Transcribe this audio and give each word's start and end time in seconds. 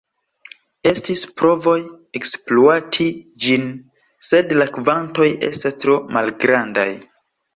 Estis 0.91 1.25
provoj 1.41 1.75
ekspluati 2.19 3.05
ĝin, 3.47 3.69
sed 4.29 4.55
la 4.61 4.67
kvantoj 4.79 5.27
estas 5.49 5.77
tro 5.85 5.99
malgrandaj. 6.17 6.89